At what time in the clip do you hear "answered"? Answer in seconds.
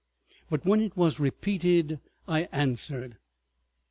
2.51-3.17